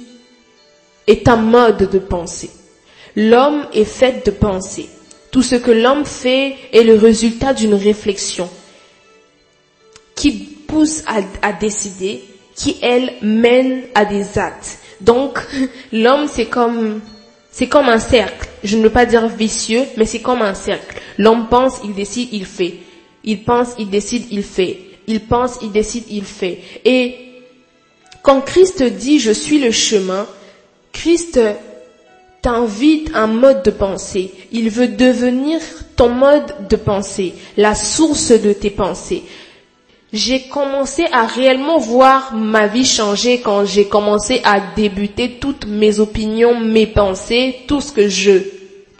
est 1.08 1.27
un 1.27 1.38
mode 1.38 1.89
de 1.89 2.00
pensée. 2.00 2.50
L'homme 3.16 3.66
est 3.74 3.86
fait 3.86 4.25
de 4.25 4.32
pensée. 4.32 4.89
Tout 5.32 5.42
ce 5.42 5.56
que 5.56 5.72
l'homme 5.72 6.06
fait 6.06 6.56
est 6.74 6.84
le 6.84 6.96
résultat 6.96 7.54
d'une 7.54 7.74
réflexion 7.74 8.50
qui 10.16 10.32
pousse 10.32 11.04
à, 11.08 11.20
à 11.42 11.54
décider, 11.54 12.24
qui 12.56 12.77
elle 12.82 13.13
mène 13.22 13.84
à 13.96 14.04
des 14.06 14.38
actes. 14.38 14.80
Donc, 15.01 15.39
l'homme 15.94 16.27
c'est 16.27 16.48
comme 16.48 17.01
c'est 17.57 17.65
comme 17.65 17.89
un 17.89 17.97
cercle. 17.97 18.47
Je 18.63 18.77
ne 18.77 18.83
veux 18.83 18.91
pas 18.91 19.07
dire 19.07 19.27
vicieux, 19.27 19.81
mais 19.97 20.05
c'est 20.05 20.19
comme 20.19 20.43
un 20.43 20.53
cercle. 20.53 21.01
L'homme 21.17 21.47
pense, 21.49 21.79
il 21.83 21.95
décide, 21.95 22.29
il 22.31 22.45
fait. 22.45 22.75
Il 23.23 23.45
pense, 23.45 23.69
il 23.79 23.89
décide, 23.89 24.25
il 24.29 24.43
fait. 24.43 24.77
Il 25.07 25.21
pense, 25.21 25.57
il 25.63 25.71
décide, 25.71 26.03
il 26.11 26.23
fait. 26.23 26.59
Et 26.85 27.15
quand 28.21 28.41
Christ 28.41 28.83
dit 28.83 29.17
je 29.17 29.31
suis 29.31 29.57
le 29.57 29.71
chemin, 29.71 30.27
Christ 30.93 31.39
t'invite 32.43 33.09
un 33.15 33.25
mode 33.25 33.63
de 33.63 33.71
pensée. 33.71 34.31
Il 34.51 34.69
veut 34.69 34.89
devenir 34.89 35.59
ton 35.95 36.09
mode 36.09 36.67
de 36.69 36.75
pensée, 36.75 37.33
la 37.57 37.73
source 37.73 38.33
de 38.33 38.53
tes 38.53 38.69
pensées 38.69 39.23
j'ai 40.13 40.47
commencé 40.47 41.05
à 41.11 41.25
réellement 41.25 41.77
voir 41.77 42.33
ma 42.33 42.67
vie 42.67 42.85
changer 42.85 43.41
quand 43.41 43.65
j'ai 43.65 43.87
commencé 43.87 44.41
à 44.43 44.59
débuter 44.75 45.37
toutes 45.39 45.65
mes 45.65 45.99
opinions, 45.99 46.59
mes 46.59 46.87
pensées, 46.87 47.63
tout 47.67 47.81
ce 47.81 47.91
que 47.91 48.07
je, 48.07 48.39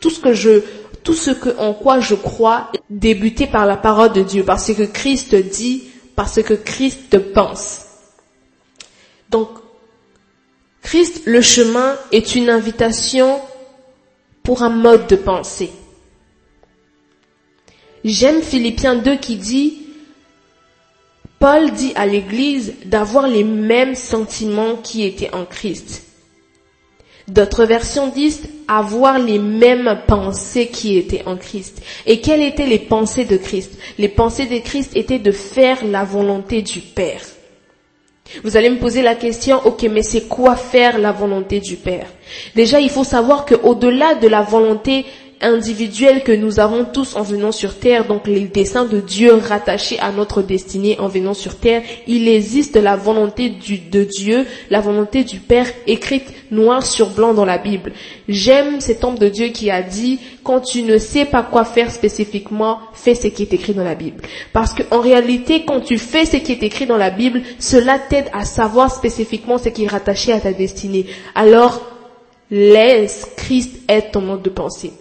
tout 0.02 0.10
ce 0.10 0.20
que 0.20 0.34
je, 0.34 0.64
tout 1.04 1.14
ce 1.14 1.32
que, 1.32 1.58
en 1.58 1.74
quoi 1.74 2.02
je 2.02 2.16
crois, 2.16 2.70
débuter 2.90 3.48
par 3.48 3.66
la 3.66 3.78
parole 3.78 4.12
de 4.12 4.22
Dieu, 4.22 4.44
parce 4.44 4.74
que 4.74 4.84
Christ 4.84 5.34
dit, 5.34 5.84
parce 6.16 6.42
que 6.44 6.54
Christ 6.54 7.18
pense. 7.34 7.86
Donc, 9.30 9.50
Christ, 10.82 11.22
le 11.26 11.42
chemin, 11.42 11.96
est 12.12 12.36
une 12.36 12.50
invitation 12.50 13.40
pour 14.44 14.64
un 14.64 14.70
mode 14.70 15.08
de 15.08 15.16
pensée. 15.16 15.72
J'aime 18.04 18.42
Philippiens 18.42 18.96
2 18.96 19.16
qui 19.16 19.38
dit, 19.38 19.87
Paul 21.40 21.72
dit 21.72 21.94
à 21.96 22.06
l'Église 22.06 22.74
d'avoir 22.86 23.28
les 23.28 23.44
mêmes 23.44 23.96
sentiments 23.96 24.76
qui 24.76 25.06
étaient 25.06 25.34
en 25.34 25.46
Christ. 25.46 26.04
D'autres 27.28 27.66
versions 27.66 28.08
disent 28.08 28.48
avoir 28.70 29.20
les 29.20 29.38
mêmes 29.38 30.00
pensées 30.08 30.68
qui 30.68 30.98
étaient 30.98 31.24
en 31.26 31.36
Christ. 31.36 31.82
Et 32.06 32.22
quelles 32.22 32.42
étaient 32.42 32.66
les 32.66 32.80
pensées 32.80 33.26
de 33.26 33.36
Christ? 33.38 33.78
Les 33.98 34.08
pensées 34.08 34.46
de 34.46 34.60
Christ 34.60 34.96
étaient 34.96 35.20
de 35.20 35.32
faire 35.32 35.86
la 35.86 36.06
volonté 36.06 36.62
du 36.62 36.80
Père. 36.80 37.22
Vous 38.44 38.58
allez 38.58 38.70
me 38.70 38.80
poser 38.80 39.02
la 39.02 39.16
question, 39.16 39.60
ok, 39.66 39.84
mais 39.92 40.04
c'est 40.04 40.28
quoi 40.28 40.56
faire 40.56 40.98
la 40.98 41.12
volonté 41.12 41.60
du 41.60 41.76
Père? 41.76 42.08
Déjà, 42.56 42.80
il 42.80 42.90
faut 42.90 43.04
savoir 43.04 43.46
qu'au-delà 43.46 44.16
de 44.16 44.28
la 44.28 44.42
volonté 44.42 45.06
individuel 45.42 46.24
que 46.24 46.32
nous 46.32 46.60
avons 46.60 46.86
tous 46.86 47.16
en 47.16 47.22
venant 47.22 47.52
sur 47.52 47.78
terre, 47.78 48.06
donc 48.06 48.28
les 48.28 48.42
desseins 48.42 48.86
de 48.86 49.00
Dieu 49.00 49.34
rattachés 49.36 50.00
à 50.00 50.12
notre 50.12 50.42
destinée 50.42 51.00
en 51.00 51.08
venant 51.08 51.34
sur 51.34 51.56
terre, 51.56 51.84
il 52.08 52.28
existe 52.28 52.76
la 52.76 52.96
volonté 52.96 53.50
de 53.50 54.04
Dieu, 54.04 54.46
la 54.70 54.80
volonté 54.80 55.24
du 55.24 55.40
Père 55.40 55.68
écrite 55.86 56.34
noir 56.52 56.86
sur 56.86 57.10
blanc 57.10 57.34
dans 57.34 57.46
la 57.46 57.58
Bible. 57.58 57.94
J'aime 58.28 58.82
cet 58.82 59.04
homme 59.04 59.18
de 59.18 59.30
Dieu 59.30 59.48
qui 59.48 59.70
a 59.70 59.82
dit, 59.82 60.20
quand 60.44 60.62
tu 60.62 60.84
ne 60.84 60.98
sais 60.98 61.26
pas 61.26 61.44
quoi 61.44 61.66
faire 61.66 61.92
spécifiquement, 61.92 62.80
fais 62.94 63.16
ce 63.16 63.28
qui 63.28 63.44
est 63.44 63.54
écrit 63.54 63.74
dans 63.74 63.84
la 63.84 63.96
Bible. 63.96 64.22
Parce 64.54 64.74
qu'en 64.74 65.02
réalité, 65.02 65.66
quand 65.66 65.82
tu 65.82 65.98
fais 65.98 66.26
ce 66.26 66.38
qui 66.38 66.52
est 66.52 66.64
écrit 66.64 66.86
dans 66.86 66.98
la 66.98 67.10
Bible, 67.10 67.42
cela 67.60 68.00
t'aide 68.00 68.30
à 68.34 68.46
savoir 68.46 68.94
spécifiquement 68.94 69.58
ce 69.58 69.70
qui 69.70 69.84
est 69.84 69.88
rattaché 69.88 70.32
à 70.32 70.40
ta 70.40 70.54
destinée. 70.54 71.06
Alors, 71.36 71.82
laisse 72.50 73.28
Christ 73.36 73.82
être 73.90 74.12
ton 74.12 74.22
mode 74.22 74.42
de 74.42 74.50
pensée. 74.50 74.94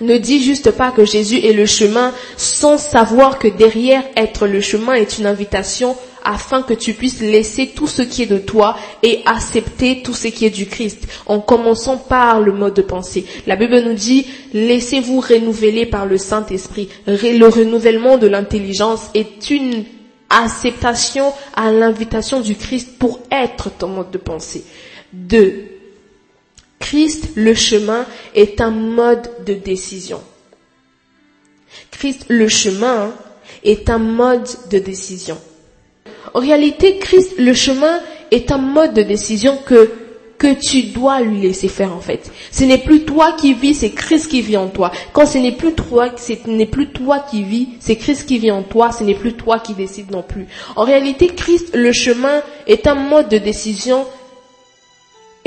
Ne 0.00 0.16
dis 0.18 0.42
juste 0.42 0.70
pas 0.70 0.92
que 0.92 1.04
Jésus 1.04 1.38
est 1.44 1.52
le 1.52 1.66
chemin 1.66 2.12
sans 2.36 2.78
savoir 2.78 3.38
que 3.38 3.48
derrière 3.48 4.04
être 4.16 4.46
le 4.46 4.60
chemin 4.60 4.94
est 4.94 5.18
une 5.18 5.26
invitation 5.26 5.96
afin 6.24 6.62
que 6.62 6.74
tu 6.74 6.92
puisses 6.92 7.20
laisser 7.20 7.68
tout 7.68 7.86
ce 7.86 8.02
qui 8.02 8.22
est 8.22 8.26
de 8.26 8.38
toi 8.38 8.76
et 9.02 9.22
accepter 9.24 10.02
tout 10.02 10.14
ce 10.14 10.28
qui 10.28 10.44
est 10.44 10.50
du 10.50 10.66
Christ, 10.66 11.08
en 11.26 11.40
commençant 11.40 11.96
par 11.96 12.40
le 12.40 12.52
mode 12.52 12.74
de 12.74 12.82
pensée. 12.82 13.24
La 13.46 13.56
Bible 13.56 13.80
nous 13.80 13.94
dit, 13.94 14.26
laissez-vous 14.52 15.20
renouveler 15.20 15.86
par 15.86 16.06
le 16.06 16.18
Saint-Esprit. 16.18 16.90
Le 17.06 17.46
renouvellement 17.46 18.18
de 18.18 18.26
l'intelligence 18.26 19.06
est 19.14 19.50
une 19.50 19.84
acceptation 20.30 21.32
à 21.54 21.72
l'invitation 21.72 22.40
du 22.40 22.54
Christ 22.56 22.98
pour 22.98 23.20
être 23.32 23.70
ton 23.70 23.88
mode 23.88 24.10
de 24.10 24.18
pensée. 24.18 24.64
Deux, 25.12 25.77
Christ, 26.78 27.30
le 27.34 27.54
chemin, 27.54 28.06
est 28.34 28.60
un 28.60 28.70
mode 28.70 29.28
de 29.44 29.54
décision. 29.54 30.20
Christ, 31.90 32.26
le 32.28 32.48
chemin, 32.48 33.12
est 33.64 33.90
un 33.90 33.98
mode 33.98 34.48
de 34.70 34.78
décision. 34.78 35.38
En 36.34 36.40
réalité, 36.40 36.98
Christ, 36.98 37.34
le 37.38 37.54
chemin, 37.54 38.00
est 38.30 38.52
un 38.52 38.58
mode 38.58 38.94
de 38.94 39.02
décision 39.02 39.58
que, 39.64 39.90
tu 40.62 40.84
dois 40.84 41.20
lui 41.20 41.40
laisser 41.40 41.66
faire 41.66 41.92
en 41.92 42.00
fait. 42.00 42.30
Ce 42.52 42.62
n'est 42.62 42.78
plus 42.78 43.04
toi 43.04 43.32
qui 43.32 43.54
vis, 43.54 43.74
c'est 43.74 43.90
Christ 43.90 44.28
qui 44.28 44.40
vit 44.40 44.56
en 44.56 44.68
toi. 44.68 44.92
Quand 45.12 45.26
ce 45.26 45.36
n'est 45.38 45.56
plus 45.56 45.74
toi, 45.74 46.10
ce 46.16 46.32
n'est 46.48 46.66
plus 46.66 46.90
toi 46.90 47.24
qui 47.28 47.42
vis, 47.42 47.70
c'est 47.80 47.96
Christ 47.96 48.24
qui 48.24 48.38
vit 48.38 48.52
en 48.52 48.62
toi, 48.62 48.92
ce 48.92 49.02
n'est 49.02 49.16
plus 49.16 49.32
toi 49.32 49.58
qui 49.58 49.74
décide 49.74 50.12
non 50.12 50.22
plus. 50.22 50.46
En 50.76 50.84
réalité, 50.84 51.26
Christ, 51.26 51.74
le 51.74 51.92
chemin, 51.92 52.40
est 52.68 52.86
un 52.86 52.94
mode 52.94 53.28
de 53.28 53.38
décision 53.38 54.06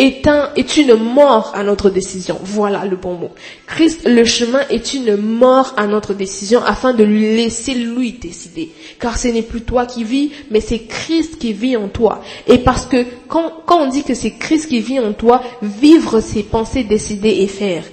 est, 0.02 0.28
un, 0.28 0.50
est 0.56 0.78
une 0.78 0.96
mort 0.96 1.52
à 1.54 1.64
notre 1.64 1.92
décision. 1.92 2.40
Voilà 2.44 2.86
le 2.86 2.96
bon 2.96 3.14
mot. 3.14 3.30
Christ, 3.68 4.02
le 4.06 4.26
chemin 4.26 4.62
est 4.70 4.96
une 4.96 5.16
mort 5.16 5.76
à 5.78 5.86
notre 5.86 6.16
décision 6.16 6.64
afin 6.64 6.94
de 6.94 7.04
lui 7.04 7.36
laisser 7.36 7.76
lui 7.76 8.14
décider. 8.14 8.72
Car 9.00 9.20
ce 9.20 9.28
n'est 9.28 9.44
plus 9.44 9.62
toi 9.62 9.86
qui 9.86 10.04
vis, 10.04 10.32
mais 10.50 10.60
c'est 10.60 10.80
Christ 10.80 11.38
qui 11.38 11.54
vit 11.54 11.78
en 11.78 11.88
toi. 11.88 12.24
Et 12.48 12.58
parce 12.58 12.88
que 12.88 13.06
quand, 13.28 13.54
quand 13.68 13.84
on 13.84 13.90
dit 13.90 14.04
que 14.04 14.16
c'est 14.16 14.32
Christ 14.32 14.70
qui 14.70 14.80
vit 14.80 15.00
en 15.00 15.14
toi, 15.14 15.44
vivre 15.62 16.20
ses 16.20 16.42
pensées, 16.44 16.84
décider 16.84 17.30
et 17.30 17.48
faire. 17.48 17.84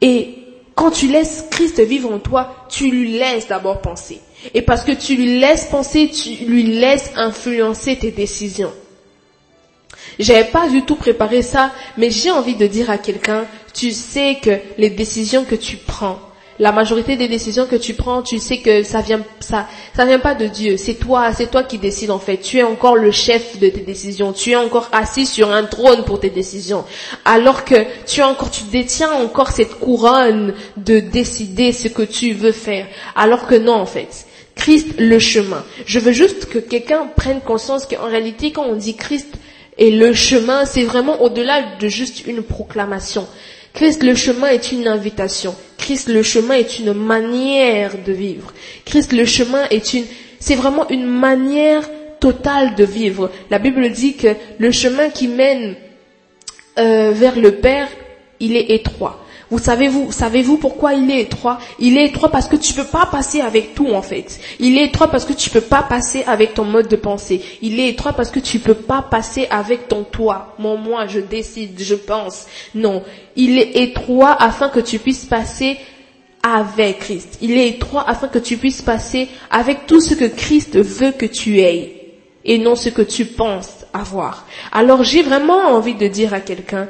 Et 0.00 0.38
quand 0.74 0.90
tu 0.92 1.08
laisses 1.08 1.44
Christ 1.50 1.78
vivre 1.80 2.10
en 2.10 2.20
toi, 2.20 2.54
tu 2.70 2.90
lui 2.90 3.18
laisses 3.18 3.48
d'abord 3.48 3.82
penser. 3.82 4.18
Et 4.54 4.62
parce 4.62 4.82
que 4.84 4.92
tu 4.92 5.14
lui 5.14 5.38
laisses 5.38 5.66
penser, 5.66 6.08
tu 6.08 6.46
lui 6.46 6.62
laisses 6.62 7.10
influencer 7.16 7.96
tes 7.96 8.12
décisions. 8.12 8.72
J'avais 10.18 10.44
pas 10.44 10.68
du 10.68 10.82
tout 10.82 10.96
préparé 10.96 11.42
ça, 11.42 11.72
mais 11.96 12.10
j'ai 12.10 12.30
envie 12.30 12.56
de 12.56 12.66
dire 12.66 12.90
à 12.90 12.98
quelqu'un, 12.98 13.46
tu 13.72 13.90
sais 13.92 14.38
que 14.42 14.58
les 14.76 14.90
décisions 14.90 15.44
que 15.44 15.54
tu 15.54 15.76
prends, 15.76 16.18
la 16.60 16.72
majorité 16.72 17.16
des 17.16 17.26
décisions 17.26 17.66
que 17.66 17.76
tu 17.76 17.94
prends, 17.94 18.20
tu 18.22 18.38
sais 18.38 18.58
que 18.58 18.82
ça 18.82 19.00
vient, 19.00 19.22
ça, 19.40 19.66
ça 19.96 20.04
vient 20.04 20.18
pas 20.18 20.34
de 20.34 20.46
Dieu. 20.46 20.76
C'est 20.76 20.94
toi, 20.94 21.32
c'est 21.32 21.50
toi 21.50 21.62
qui 21.62 21.78
décides 21.78 22.10
en 22.10 22.18
fait. 22.18 22.36
Tu 22.36 22.58
es 22.58 22.62
encore 22.62 22.96
le 22.96 23.10
chef 23.10 23.58
de 23.58 23.70
tes 23.70 23.80
décisions. 23.80 24.34
Tu 24.34 24.50
es 24.50 24.56
encore 24.56 24.90
assis 24.92 25.24
sur 25.24 25.50
un 25.50 25.64
trône 25.64 26.04
pour 26.04 26.20
tes 26.20 26.28
décisions. 26.28 26.84
Alors 27.24 27.64
que 27.64 27.76
tu 28.06 28.20
es 28.20 28.24
encore, 28.24 28.50
tu 28.50 28.64
détiens 28.64 29.10
encore 29.10 29.52
cette 29.52 29.80
couronne 29.80 30.52
de 30.76 31.00
décider 31.00 31.72
ce 31.72 31.88
que 31.88 32.02
tu 32.02 32.32
veux 32.34 32.52
faire. 32.52 32.86
Alors 33.16 33.46
que 33.46 33.54
non 33.54 33.74
en 33.74 33.86
fait. 33.86 34.26
Christ 34.54 34.96
le 34.98 35.18
chemin. 35.18 35.64
Je 35.86 35.98
veux 35.98 36.12
juste 36.12 36.44
que 36.44 36.58
quelqu'un 36.58 37.06
prenne 37.16 37.40
conscience 37.40 37.86
qu'en 37.86 38.06
réalité 38.06 38.52
quand 38.52 38.64
on 38.64 38.76
dit 38.76 38.96
Christ 38.96 39.34
Et 39.80 39.90
le 39.90 40.12
chemin, 40.12 40.66
c'est 40.66 40.84
vraiment 40.84 41.22
au-delà 41.22 41.62
de 41.80 41.88
juste 41.88 42.26
une 42.26 42.42
proclamation. 42.42 43.26
Christ 43.72 44.02
le 44.02 44.14
chemin 44.14 44.48
est 44.48 44.72
une 44.72 44.86
invitation. 44.86 45.54
Christ 45.78 46.08
le 46.08 46.22
chemin 46.22 46.54
est 46.54 46.78
une 46.78 46.92
manière 46.92 47.92
de 48.04 48.12
vivre. 48.12 48.52
Christ 48.84 49.12
le 49.12 49.24
chemin 49.24 49.64
est 49.70 49.94
une, 49.94 50.04
c'est 50.38 50.54
vraiment 50.54 50.88
une 50.90 51.06
manière 51.06 51.88
totale 52.20 52.74
de 52.74 52.84
vivre. 52.84 53.30
La 53.50 53.58
Bible 53.58 53.90
dit 53.90 54.16
que 54.16 54.28
le 54.58 54.70
chemin 54.70 55.08
qui 55.08 55.28
mène 55.28 55.76
euh, 56.78 57.12
vers 57.14 57.36
le 57.36 57.52
Père, 57.52 57.88
il 58.38 58.56
est 58.56 58.70
étroit. 58.72 59.19
Vous 59.50 59.58
savez-vous, 59.58 60.12
savez-vous 60.12 60.58
pourquoi 60.58 60.94
il 60.94 61.10
est 61.10 61.22
étroit? 61.22 61.58
Il 61.80 61.98
est 61.98 62.06
étroit 62.06 62.30
parce 62.30 62.46
que 62.46 62.56
tu 62.56 62.72
peux 62.72 62.84
pas 62.84 63.06
passer 63.06 63.40
avec 63.40 63.74
tout 63.74 63.88
en 63.88 64.02
fait. 64.02 64.38
Il 64.60 64.78
est 64.78 64.86
étroit 64.86 65.08
parce 65.08 65.24
que 65.24 65.32
tu 65.32 65.50
peux 65.50 65.60
pas 65.60 65.82
passer 65.82 66.22
avec 66.24 66.54
ton 66.54 66.64
mode 66.64 66.86
de 66.88 66.96
pensée. 66.96 67.42
Il 67.60 67.80
est 67.80 67.88
étroit 67.88 68.12
parce 68.12 68.30
que 68.30 68.38
tu 68.38 68.60
peux 68.60 68.74
pas 68.74 69.02
passer 69.02 69.48
avec 69.50 69.88
ton 69.88 70.04
toi. 70.04 70.54
Mon 70.58 70.76
moi, 70.76 71.06
je 71.08 71.18
décide, 71.18 71.80
je 71.80 71.96
pense. 71.96 72.46
Non, 72.74 73.02
il 73.34 73.58
est 73.58 73.76
étroit 73.76 74.36
afin 74.40 74.68
que 74.68 74.80
tu 74.80 74.98
puisses 75.00 75.24
passer 75.24 75.78
avec 76.42 77.00
Christ. 77.00 77.38
Il 77.42 77.52
est 77.58 77.68
étroit 77.68 78.08
afin 78.08 78.28
que 78.28 78.38
tu 78.38 78.56
puisses 78.56 78.82
passer 78.82 79.28
avec 79.50 79.86
tout 79.86 80.00
ce 80.00 80.14
que 80.14 80.24
Christ 80.24 80.78
veut 80.78 81.12
que 81.12 81.26
tu 81.26 81.58
aies 81.58 81.96
et 82.44 82.58
non 82.58 82.74
ce 82.74 82.88
que 82.88 83.02
tu 83.02 83.24
penses 83.24 83.84
avoir. 83.92 84.46
Alors 84.72 85.02
j'ai 85.04 85.22
vraiment 85.22 85.58
envie 85.74 85.94
de 85.94 86.06
dire 86.06 86.32
à 86.32 86.40
quelqu'un, 86.40 86.88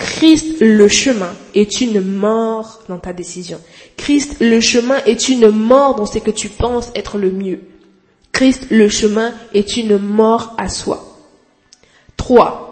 Christ 0.00 0.60
le 0.60 0.88
chemin 0.88 1.30
est 1.54 1.82
une 1.82 2.00
mort 2.00 2.80
dans 2.88 2.98
ta 2.98 3.12
décision. 3.12 3.60
Christ 3.98 4.36
le 4.40 4.58
chemin 4.60 4.96
est 5.04 5.28
une 5.28 5.50
mort 5.50 5.94
dans 5.94 6.06
ce 6.06 6.18
que 6.18 6.30
tu 6.30 6.48
penses 6.48 6.90
être 6.94 7.18
le 7.18 7.30
mieux. 7.30 7.60
Christ 8.32 8.68
le 8.70 8.88
chemin 8.88 9.34
est 9.52 9.76
une 9.76 9.98
mort 9.98 10.54
à 10.56 10.70
soi. 10.70 11.04
3. 12.16 12.69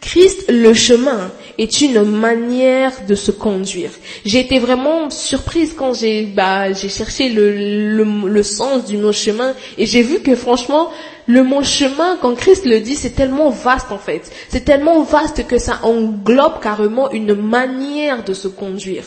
Christ 0.00 0.46
le 0.48 0.72
chemin 0.72 1.30
est 1.58 1.82
une 1.82 2.02
manière 2.02 2.92
de 3.06 3.14
se 3.14 3.30
conduire. 3.30 3.90
J'ai 4.24 4.40
été 4.40 4.58
vraiment 4.58 5.10
surprise 5.10 5.74
quand 5.76 5.92
j'ai 5.92 6.24
bah, 6.24 6.72
j'ai 6.72 6.88
cherché 6.88 7.28
le, 7.28 7.52
le, 7.96 8.28
le 8.28 8.42
sens 8.42 8.86
du 8.86 8.96
mot 8.96 9.12
chemin 9.12 9.54
et 9.76 9.84
j'ai 9.84 10.02
vu 10.02 10.20
que 10.20 10.34
franchement 10.34 10.90
le 11.30 11.44
mot 11.44 11.62
chemin, 11.62 12.16
quand 12.20 12.34
Christ 12.34 12.66
le 12.66 12.80
dit, 12.80 12.96
c'est 12.96 13.10
tellement 13.10 13.50
vaste 13.50 13.92
en 13.92 13.98
fait. 13.98 14.30
C'est 14.48 14.64
tellement 14.64 15.02
vaste 15.02 15.46
que 15.46 15.58
ça 15.58 15.78
englobe 15.84 16.60
carrément 16.60 17.10
une 17.12 17.34
manière 17.34 18.24
de 18.24 18.34
se 18.34 18.48
conduire. 18.48 19.04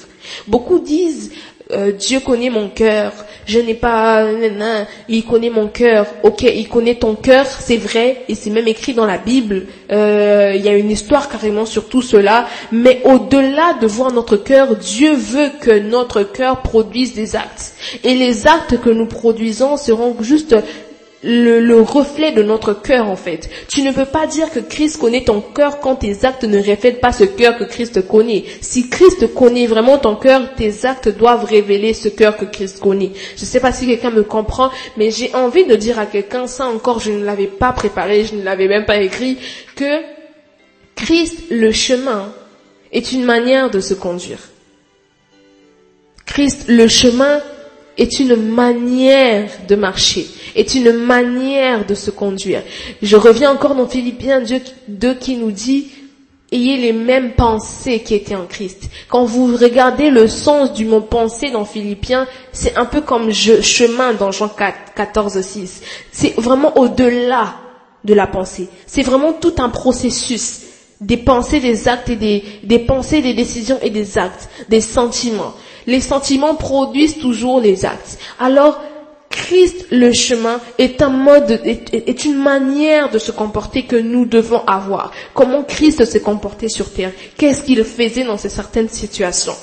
Beaucoup 0.47 0.79
disent, 0.79 1.31
euh, 1.72 1.91
Dieu 1.91 2.20
connaît 2.20 2.50
mon 2.50 2.67
cœur, 2.67 3.13
je 3.46 3.60
n'ai 3.60 3.74
pas, 3.74 4.25
il 5.10 5.25
connaît 5.25 5.50
mon 5.50 5.67
cœur. 5.67 6.08
Ok, 6.24 6.43
il 6.43 6.67
connaît 6.67 6.96
ton 6.96 7.15
cœur, 7.15 7.46
c'est 7.46 7.77
vrai, 7.77 8.24
et 8.27 8.36
c'est 8.36 8.50
même 8.50 8.67
écrit 8.67 8.93
dans 8.93 9.05
la 9.05 9.17
Bible. 9.17 9.63
Euh, 9.91 10.53
il 10.55 10.62
y 10.62 10.70
a 10.70 10.75
une 10.75 10.91
histoire 10.91 11.29
carrément 11.29 11.65
sur 11.65 11.89
tout 11.89 12.01
cela. 12.01 12.48
Mais 12.72 13.01
au-delà 13.05 13.74
de 13.82 13.88
voir 13.88 14.12
notre 14.12 14.38
cœur, 14.38 14.75
Dieu 14.75 15.13
veut 15.13 15.51
que 15.62 15.79
notre 15.79 16.24
cœur 16.24 16.62
produise 16.62 17.13
des 17.13 17.36
actes. 17.36 17.74
Et 18.03 18.13
les 18.13 18.48
actes 18.48 18.79
que 18.82 18.89
nous 18.89 19.08
produisons 19.08 19.77
seront 19.77 20.15
juste 20.22 20.55
le, 21.24 21.82
reflet 21.82 22.32
de 22.32 22.44
notre 22.44 22.74
cœur 22.74 23.08
en 23.08 23.15
fait. 23.15 23.50
Tu 23.68 23.82
ne 23.82 23.92
peux 23.92 24.06
pas 24.06 24.27
dire 24.27 24.51
que 24.51 24.60
Christ 24.60 24.98
connaît 25.00 25.24
ton 25.24 25.42
cœur 25.42 25.80
quand 25.80 25.96
tes 25.96 26.25
actes 26.25 26.44
ne 26.44 26.58
reflètent 26.58 27.01
pas 27.01 27.12
ce 27.12 27.24
cœur 27.24 27.58
que 27.58 27.63
Christ 27.63 28.08
connaît. 28.08 28.44
Si 28.62 28.89
Christ 28.89 29.34
connaît 29.34 29.68
vraiment 29.68 29.98
ton 29.98 30.15
cœur, 30.15 30.53
tes 30.56 30.86
actes 30.86 31.10
doivent 31.10 31.46
révéler 31.46 31.94
ce 31.94 32.10
cœur 32.10 32.38
que 32.38 32.46
Christ 32.46 32.80
connaît. 32.80 33.12
Je 33.36 33.42
ne 33.42 33.48
sais 33.48 33.60
pas 33.60 33.72
si 33.72 33.86
quelqu'un 33.86 34.12
me 34.12 34.24
comprend, 34.24 34.70
mais 34.98 35.12
j'ai 35.12 35.34
envie 35.34 35.65
de 35.65 35.75
dire 35.75 36.00
à 36.00 36.06
quelqu'un, 36.06 36.48
ça 36.48 36.65
encore 36.65 37.00
je 37.00 37.12
ne 37.12 37.24
l'avais 37.24 37.48
pas 37.48 37.72
préparé, 37.72 38.25
je 38.25 38.36
ne 38.36 38.44
l'avais 38.44 38.68
même 38.68 38.86
pas 38.86 38.98
écrit, 38.98 39.38
que 39.75 40.01
Christ, 40.96 41.46
le 41.50 41.72
chemin, 41.72 42.32
est 42.92 43.12
une 43.12 43.24
manière 43.24 43.72
de 43.72 43.80
se 43.80 43.94
conduire. 43.94 44.39
Christ, 46.25 46.66
le 46.68 46.88
chemin, 46.88 47.42
est 47.98 48.20
une 48.20 48.36
manière 48.36 49.50
de 49.68 49.75
marcher, 49.75 50.27
est 50.56 50.75
une 50.75 50.92
manière 50.94 51.86
de 51.86 51.94
se 51.96 52.12
conduire. 52.12 52.64
Je 53.01 53.16
reviens 53.16 53.51
encore 53.51 53.75
dans 53.75 53.88
Philippiens 53.88 54.42
2 54.88 55.14
qui 55.16 55.38
nous 55.38 55.51
dit 55.51 55.88
ayez 56.51 56.77
les 56.77 56.94
mêmes 56.94 57.34
pensées 57.34 58.00
qui 58.01 58.14
étaient 58.14 58.36
en 58.36 58.46
Christ. 58.46 58.90
Quand 59.10 59.25
vous 59.25 59.56
regardez 59.56 60.10
le 60.10 60.27
sens 60.27 60.74
du 60.74 60.86
mot 60.86 61.01
pensée 61.01 61.50
dans 61.51 61.66
Philippiens, 61.66 62.27
c'est 62.51 62.75
un 62.77 62.86
peu 62.86 63.01
comme 63.01 63.32
chemin 63.32 64.14
dans 64.14 64.32
Jean 64.32 64.50
4, 64.50 64.94
14, 64.96 65.42
6. 65.42 65.82
C'est 66.12 66.34
vraiment 66.38 66.77
au-delà 66.77 67.56
de 68.03 68.14
la 68.14 68.27
pensée. 68.27 68.70
C'est 68.86 69.01
vraiment 69.01 69.34
tout 69.34 69.53
un 69.58 69.70
processus 69.70 70.62
des 71.01 71.18
pensées, 71.18 71.60
des 71.60 71.88
actes 71.88 72.10
et 72.10 72.16
des, 72.16 72.44
des 72.64 72.79
pensées, 72.79 73.22
des 73.22 73.34
décisions 73.34 73.79
et 73.82 73.90
des 73.90 74.18
actes, 74.18 74.48
des 74.70 74.79
sentiments 74.82 75.53
les 75.87 76.01
sentiments 76.01 76.55
produisent 76.55 77.17
toujours 77.17 77.59
les 77.59 77.85
actes. 77.85 78.17
Alors, 78.39 78.81
Christ, 79.33 79.87
le 79.91 80.13
chemin, 80.13 80.61
est 80.77 81.01
un 81.01 81.09
mode, 81.09 81.59
est, 81.65 82.25
une 82.25 82.37
manière 82.37 83.09
de 83.09 83.17
se 83.17 83.31
comporter 83.31 83.83
que 83.83 83.96
nous 83.96 84.25
devons 84.25 84.63
avoir. 84.67 85.11
Comment 85.33 85.63
Christ 85.63 86.05
se 86.05 86.19
comportait 86.19 86.69
sur 86.69 86.91
terre? 86.93 87.11
Qu'est-ce 87.37 87.63
qu'il 87.63 87.83
faisait 87.83 88.24
dans 88.24 88.37
ces 88.37 88.50
certaines 88.50 88.89
situations? 88.89 89.55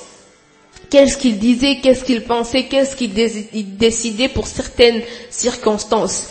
Qu'est-ce 0.91 1.17
qu'il 1.17 1.39
disait? 1.39 1.79
Qu'est-ce 1.81 2.05
qu'il 2.05 2.25
pensait? 2.25 2.65
Qu'est-ce 2.65 2.97
qu'il 2.97 3.13
décidait 3.15 4.29
pour 4.29 4.49
certaines 4.49 5.03
circonstances? 5.31 6.31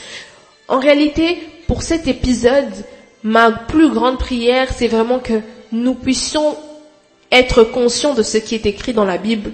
En 0.67 0.79
réalité, 0.79 1.37
pour 1.65 1.81
cet 1.81 2.07
épisode, 2.07 2.73
ma 3.23 3.51
plus 3.51 3.89
grande 3.89 4.19
prière, 4.19 4.67
c'est 4.75 4.87
vraiment 4.87 5.19
que 5.19 5.41
nous 5.71 5.95
puissions 5.95 6.57
être 7.31 7.63
conscients 7.63 8.13
de 8.13 8.23
ce 8.23 8.37
qui 8.37 8.55
est 8.55 8.65
écrit 8.65 8.93
dans 8.93 9.05
la 9.05 9.17
Bible 9.17 9.51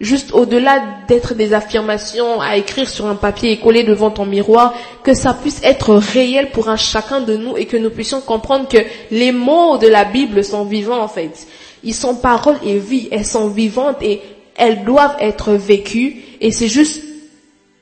juste 0.00 0.32
au-delà 0.32 0.82
d'être 1.08 1.34
des 1.34 1.52
affirmations 1.52 2.40
à 2.40 2.56
écrire 2.56 2.88
sur 2.88 3.06
un 3.06 3.14
papier 3.14 3.52
et 3.52 3.58
coller 3.58 3.84
devant 3.84 4.10
ton 4.10 4.24
miroir, 4.24 4.74
que 5.04 5.12
ça 5.12 5.34
puisse 5.34 5.60
être 5.62 5.94
réel 5.94 6.50
pour 6.50 6.70
un 6.70 6.76
chacun 6.76 7.20
de 7.20 7.36
nous 7.36 7.56
et 7.56 7.66
que 7.66 7.76
nous 7.76 7.90
puissions 7.90 8.22
comprendre 8.22 8.66
que 8.66 8.78
les 9.10 9.30
mots 9.30 9.76
de 9.76 9.86
la 9.86 10.04
Bible 10.04 10.42
sont 10.42 10.64
vivants 10.64 11.02
en 11.02 11.08
fait. 11.08 11.46
Ils 11.84 11.94
sont 11.94 12.14
paroles 12.14 12.58
et 12.64 12.78
vie, 12.78 13.08
elles 13.10 13.26
sont 13.26 13.48
vivantes 13.48 14.02
et 14.02 14.22
elles 14.56 14.84
doivent 14.84 15.16
être 15.20 15.52
vécues. 15.52 16.16
Et 16.40 16.50
c'est 16.50 16.68
juste 16.68 17.02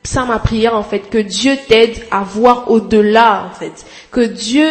ça 0.02 0.24
ma 0.24 0.38
prière 0.38 0.74
en 0.74 0.82
fait, 0.82 1.10
que 1.10 1.18
Dieu 1.18 1.56
t'aide 1.68 2.02
à 2.10 2.22
voir 2.22 2.70
au-delà 2.70 3.48
en 3.48 3.54
fait, 3.54 3.84
que 4.10 4.22
Dieu 4.22 4.66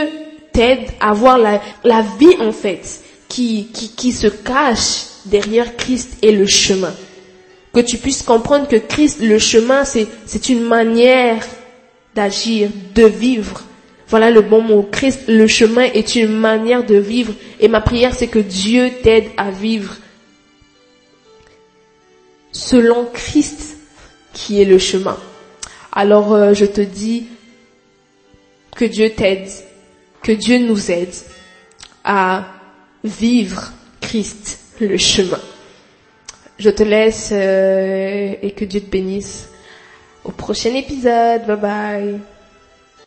t'aide 0.51 0.89
à 0.99 1.13
voir 1.13 1.37
la, 1.37 2.01
vie 2.19 2.35
en 2.41 2.51
fait 2.51 3.01
qui 3.29 4.11
se 4.11 4.27
cache 4.27 5.05
derrière 5.25 5.77
Christ 5.77 6.17
et 6.21 6.31
le 6.31 6.47
chemin 6.47 6.93
que 7.73 7.79
tu 7.79 7.97
puisses 7.97 8.23
comprendre 8.23 8.67
que 8.67 8.75
Christ, 8.75 9.19
le 9.21 9.39
chemin, 9.39 9.83
c'est 9.83 10.49
une 10.49 10.61
manière 10.61 11.45
d'agir, 12.15 12.69
de 12.95 13.05
vivre. 13.05 13.61
Voilà 14.07 14.31
le 14.31 14.41
bon 14.41 14.61
mot. 14.61 14.83
Christ, 14.83 15.23
le 15.27 15.47
chemin 15.47 15.83
est 15.83 16.15
une 16.15 16.37
manière 16.37 16.85
de 16.85 16.95
vivre. 16.95 17.33
Et 17.59 17.67
ma 17.67 17.81
prière, 17.81 18.15
c'est 18.15 18.27
que 18.27 18.39
Dieu 18.39 18.89
t'aide 19.03 19.27
à 19.37 19.51
vivre 19.51 19.95
selon 22.51 23.05
Christ 23.13 23.77
qui 24.33 24.61
est 24.61 24.65
le 24.65 24.79
chemin. 24.79 25.17
Alors 25.91 26.33
euh, 26.33 26.53
je 26.53 26.65
te 26.65 26.81
dis 26.81 27.27
que 28.75 28.85
Dieu 28.85 29.11
t'aide, 29.11 29.49
que 30.21 30.31
Dieu 30.31 30.59
nous 30.59 30.91
aide 30.91 31.13
à 32.03 32.45
vivre 33.03 33.71
Christ, 34.01 34.59
le 34.79 34.97
chemin. 34.97 35.39
Je 36.59 36.69
te 36.69 36.83
laisse 36.83 37.29
euh, 37.31 38.33
et 38.41 38.51
que 38.51 38.65
Dieu 38.65 38.81
te 38.81 38.89
bénisse. 38.89 39.49
Au 40.23 40.31
prochain 40.31 40.73
épisode. 40.73 41.45
Bye 41.45 41.57
bye. 41.57 42.19